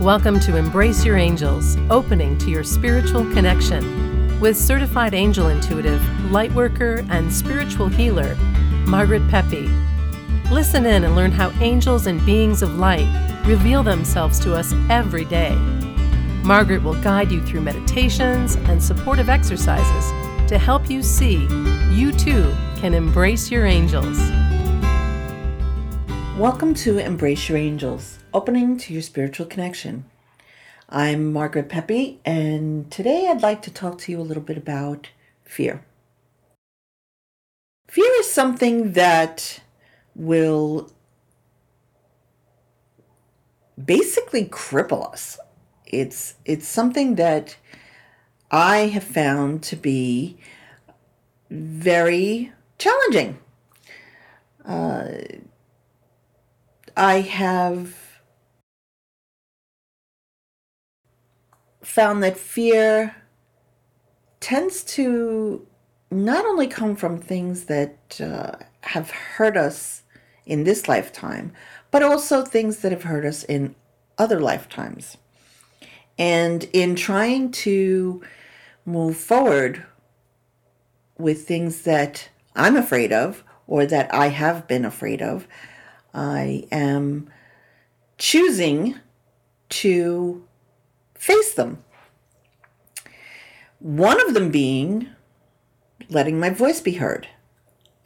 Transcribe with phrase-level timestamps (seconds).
[0.00, 7.08] Welcome to Embrace Your Angels, opening to your spiritual connection with certified angel intuitive, lightworker,
[7.08, 8.34] and spiritual healer,
[8.86, 9.70] Margaret Peppe.
[10.50, 13.08] Listen in and learn how angels and beings of light
[13.46, 15.54] reveal themselves to us every day.
[16.44, 20.10] Margaret will guide you through meditations and supportive exercises
[20.46, 21.48] to help you see
[21.90, 24.18] you too can embrace your angels.
[26.36, 30.04] Welcome to Embrace Your Angels, opening to your spiritual connection.
[30.86, 35.08] I'm Margaret Peppe, and today I'd like to talk to you a little bit about
[35.44, 35.82] fear.
[37.88, 39.62] Fear is something that
[40.14, 40.92] will
[43.82, 45.38] basically cripple us.
[45.86, 47.56] It's it's something that
[48.50, 50.36] I have found to be
[51.48, 53.38] very challenging.
[54.66, 55.12] Uh,
[56.96, 57.94] I have
[61.82, 63.14] found that fear
[64.40, 65.66] tends to
[66.10, 70.04] not only come from things that uh, have hurt us
[70.46, 71.52] in this lifetime,
[71.90, 73.74] but also things that have hurt us in
[74.16, 75.18] other lifetimes.
[76.18, 78.22] And in trying to
[78.86, 79.84] move forward
[81.18, 85.46] with things that I'm afraid of or that I have been afraid of,
[86.16, 87.28] I am
[88.16, 88.98] choosing
[89.68, 90.42] to
[91.14, 91.84] face them.
[93.80, 95.10] One of them being
[96.08, 97.28] letting my voice be heard.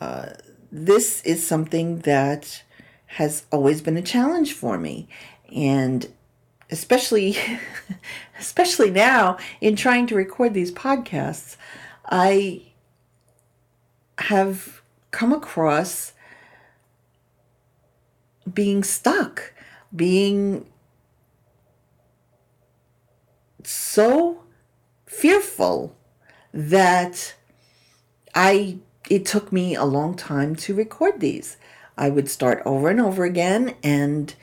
[0.00, 0.30] Uh,
[0.72, 2.64] this is something that
[3.06, 5.06] has always been a challenge for me.
[5.54, 6.08] And
[6.70, 7.36] especially
[8.40, 11.56] especially now in trying to record these podcasts,
[12.06, 12.62] I
[14.18, 16.14] have come across
[18.52, 19.52] being stuck,
[19.94, 20.66] being
[23.64, 24.42] so
[25.06, 25.96] fearful
[26.52, 27.34] that
[28.34, 28.78] I
[29.10, 31.56] it took me a long time to record these.
[31.98, 34.34] I would start over and over again and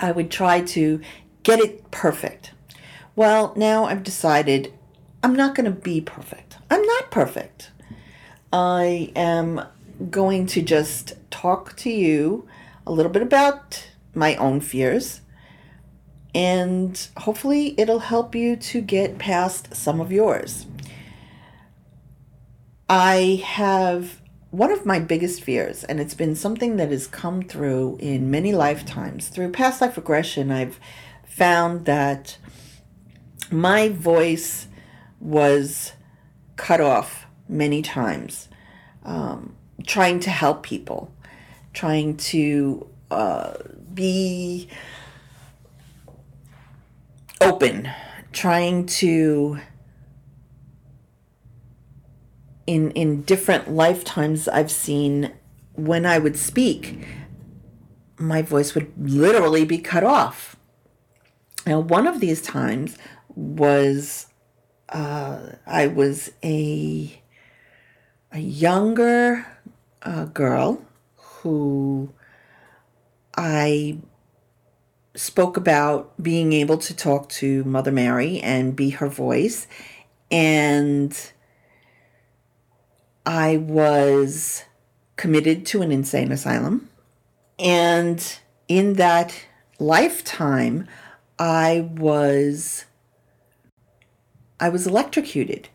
[0.00, 1.00] I would try to
[1.42, 2.52] get it perfect.
[3.14, 4.72] Well, now I've decided
[5.22, 6.56] I'm not going to be perfect.
[6.70, 7.70] I'm not perfect.
[8.52, 9.62] I am
[10.10, 12.46] going to just talk to you
[12.86, 15.20] a little bit about my own fears
[16.34, 20.66] and hopefully it'll help you to get past some of yours.
[22.88, 24.20] I have
[24.50, 28.52] one of my biggest fears, and it's been something that has come through in many
[28.52, 29.28] lifetimes.
[29.28, 30.80] Through past life regression, I've
[31.24, 32.36] found that
[33.50, 34.66] my voice
[35.20, 35.92] was
[36.56, 38.48] cut off many times.
[39.04, 41.12] Um, trying to help people,
[41.72, 43.54] trying to uh,
[43.92, 44.68] be
[47.40, 47.90] open,
[48.32, 49.58] trying to
[52.66, 55.32] in in different lifetimes I've seen
[55.74, 57.06] when I would speak,
[58.18, 60.56] my voice would literally be cut off.
[61.66, 62.96] Now, one of these times
[63.28, 64.26] was
[64.88, 67.20] uh, I was a
[68.32, 69.46] a younger
[70.02, 70.84] uh, girl
[71.42, 72.12] who
[73.36, 73.98] I
[75.14, 79.66] spoke about being able to talk to Mother Mary and be her voice.
[80.30, 81.18] And
[83.26, 84.64] I was
[85.16, 86.88] committed to an insane asylum.
[87.58, 89.34] And in that
[89.78, 90.86] lifetime,
[91.38, 92.84] I was
[94.58, 95.68] I was electrocuted.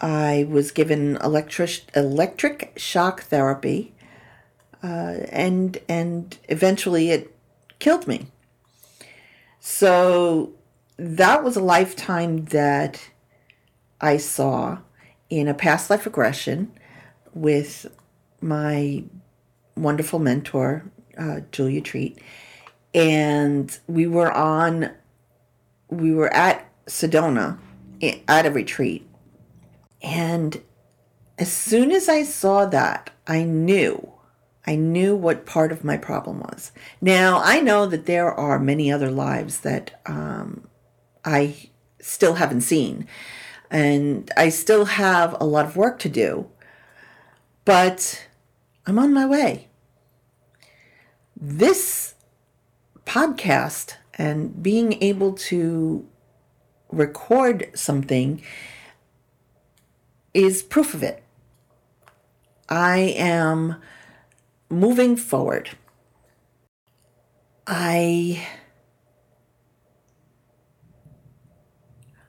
[0.00, 3.92] I was given electric electric shock therapy,
[4.82, 7.34] uh, and and eventually it
[7.78, 8.26] killed me.
[9.58, 10.52] So
[10.96, 13.10] that was a lifetime that
[14.00, 14.78] I saw
[15.28, 16.72] in a past life regression
[17.34, 17.86] with
[18.40, 19.04] my
[19.76, 20.84] wonderful mentor,
[21.18, 22.18] uh, Julia Treat.
[22.94, 24.90] And we were on,
[25.88, 27.58] we were at Sedona
[28.26, 29.06] at a retreat.
[30.02, 30.60] And
[31.38, 34.10] as soon as I saw that, I knew
[34.66, 36.72] I knew what part of my problem was.
[37.00, 40.68] Now, I know that there are many other lives that um,
[41.24, 41.70] I
[42.00, 43.06] still haven't seen,
[43.70, 46.48] and I still have a lot of work to do,
[47.64, 48.26] but
[48.86, 49.68] I'm on my way.
[51.36, 52.14] This
[53.06, 56.06] podcast and being able to
[56.90, 58.42] record something
[60.34, 61.22] is proof of it.
[62.68, 63.76] I am
[64.70, 65.70] moving forward,
[67.66, 68.46] I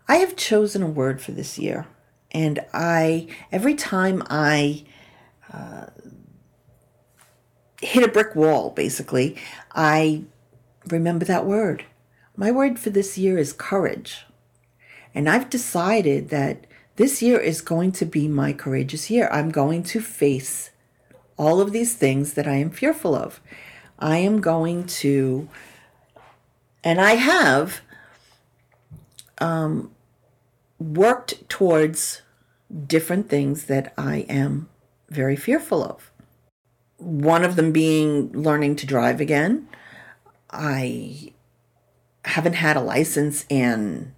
[0.08, 1.88] I have chosen a word for this year,
[2.32, 4.84] and I every time I
[5.54, 5.86] uh,
[7.82, 9.38] hit a brick wall, basically,
[9.74, 10.24] I
[10.88, 11.86] remember that word.
[12.36, 14.26] My word for this year is courage,
[15.14, 16.66] and I've decided that
[16.96, 19.30] this year is going to be my courageous year.
[19.32, 20.71] I'm going to face
[21.42, 23.42] all of these things that I am fearful of.
[23.98, 25.50] I am going to,
[26.84, 27.82] and I have
[29.40, 29.90] um,
[30.78, 32.22] worked towards
[32.86, 34.70] different things that I am
[35.10, 36.12] very fearful of.
[36.98, 39.68] One of them being learning to drive again.
[40.52, 41.34] I
[42.24, 44.14] haven't had a license in,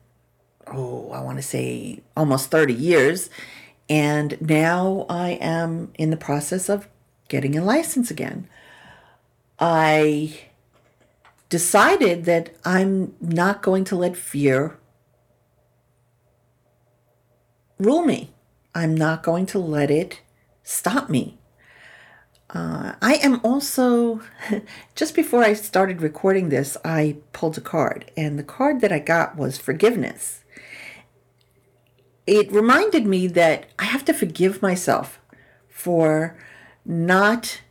[0.67, 3.29] oh, I want to say almost 30 years.
[3.89, 6.89] And now I am in the process of
[7.33, 8.47] getting a license again.
[9.57, 10.39] I
[11.49, 14.77] decided that I'm not going to let fear
[17.79, 18.29] rule me.
[18.75, 20.21] I'm not going to let it
[20.61, 21.39] stop me.
[22.51, 24.21] Uh, I am also,
[24.95, 28.99] just before I started recording this, I pulled a card, and the card that I
[28.99, 30.43] got was forgiveness.
[32.27, 35.19] It reminded me that I have to forgive myself
[35.67, 36.37] for
[36.85, 37.61] not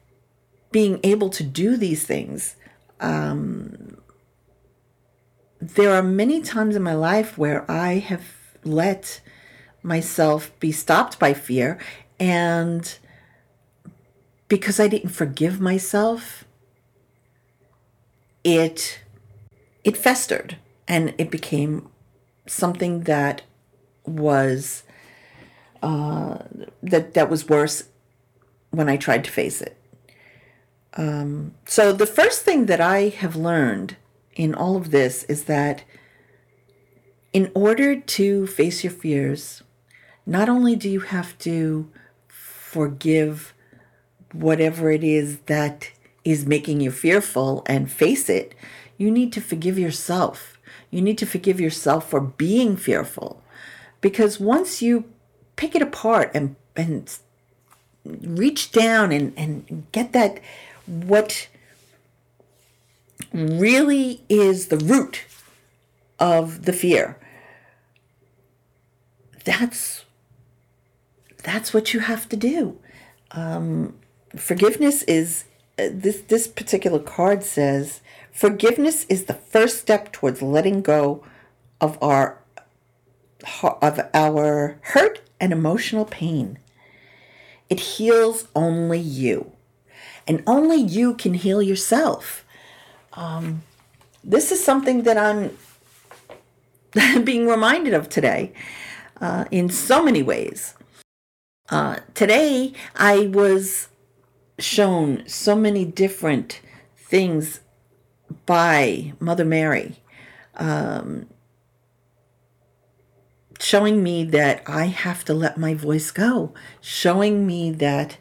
[0.71, 2.57] being able to do these things.
[3.01, 3.99] Um,
[5.61, 8.25] there are many times in my life where I have
[8.65, 9.21] let
[9.83, 11.79] myself be stopped by fear
[12.19, 12.99] and
[14.49, 16.45] because I didn't forgive myself
[18.45, 19.01] it
[19.85, 20.57] it festered
[20.87, 21.89] and it became
[22.47, 23.43] something that
[24.05, 24.83] was
[25.83, 26.39] uh,
[26.83, 27.85] that that was worse
[28.73, 29.77] when I tried to face it.
[30.95, 33.97] Um, so the first thing that I have learned
[34.35, 35.85] in all of this is that
[37.33, 39.63] in order to face your fears,
[40.27, 41.91] not only do you have to
[42.29, 43.55] forgive
[44.33, 45.91] whatever it is that
[46.25, 48.55] is making you fearful and face it,
[48.97, 50.59] you need to forgive yourself.
[50.91, 53.43] You need to forgive yourself for being fearful.
[54.01, 55.05] Because once you
[55.57, 57.19] pick it apart and, and
[58.05, 60.41] reach down and, and get that,
[60.87, 61.49] what
[63.33, 65.25] really is the root
[66.19, 67.19] of the fear,
[69.45, 70.05] that's
[71.43, 72.79] that's what you have to do.
[73.33, 73.99] Um,
[74.37, 75.45] forgiveness is
[75.79, 78.01] uh, this this particular card says
[78.31, 81.25] forgiveness is the first step towards letting go
[81.81, 82.39] of our
[83.63, 86.59] of our hurt and emotional pain.
[87.69, 89.53] It heals only you,
[90.27, 92.45] and only you can heal yourself.
[93.15, 93.63] Um,
[94.25, 95.57] this is something that I'm
[97.25, 98.53] being reminded of today
[99.21, 100.75] uh, in so many ways.
[101.71, 103.89] Uh, today, I was
[104.59, 106.61] shown so many different
[106.97, 107.61] things
[108.47, 109.97] by Mother Mary,
[110.57, 111.27] um,
[113.63, 118.19] showing me that I have to let my voice go, showing me that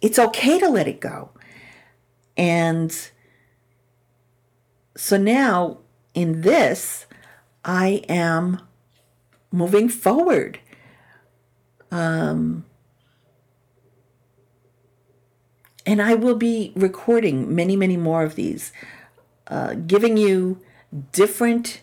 [0.00, 1.30] it's okay to let it go.
[2.36, 2.94] And
[4.96, 5.78] so now
[6.14, 7.06] in this,
[7.64, 8.60] I am
[9.52, 10.58] moving forward
[11.90, 12.64] um,
[15.84, 18.72] and I will be recording many, many more of these,
[19.46, 20.60] uh, giving you
[21.12, 21.82] different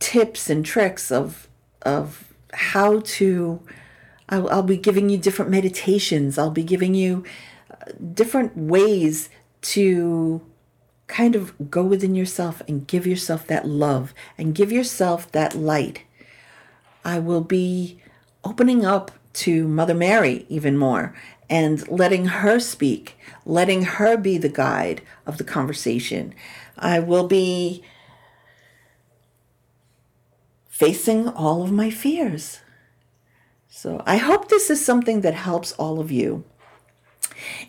[0.00, 1.48] tips and tricks of
[1.82, 3.60] of how to.
[4.28, 6.38] I'll, I'll be giving you different meditations.
[6.38, 7.24] I'll be giving you
[7.70, 9.28] uh, different ways
[9.62, 10.40] to
[11.08, 16.04] kind of go within yourself and give yourself that love and give yourself that light.
[17.04, 18.00] I will be
[18.44, 21.14] opening up to Mother Mary even more
[21.48, 26.32] and letting her speak, letting her be the guide of the conversation.
[26.78, 27.82] I will be
[30.80, 32.60] facing all of my fears.
[33.68, 36.44] So I hope this is something that helps all of you.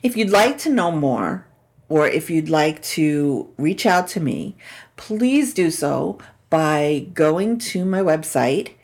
[0.01, 1.46] If you'd like to know more,
[1.89, 4.56] or if you'd like to reach out to me,
[4.96, 8.75] please do so by going to my website